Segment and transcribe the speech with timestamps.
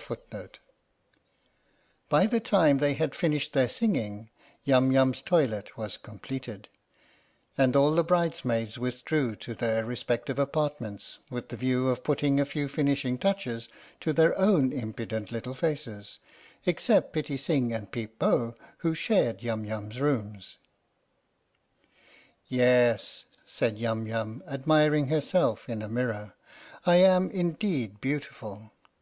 [0.00, 0.10] f
[2.08, 4.30] By the time they had finished their singing,
[4.64, 6.68] Yum Yum's toilet was completed,
[7.58, 12.46] and all the bridesmaids withdrew to their respective apartments with the view of putting a
[12.46, 13.68] few finishing touches
[14.00, 16.18] to their own impudent little faces,
[16.64, 20.56] except Pitti Sing and Peep Bo, who shared Yum Yum's rooms.
[22.48, 26.32] "Yes," said Yum Yum, admiring herself in a mirror,
[26.86, 28.72] "I am indeed beautiful!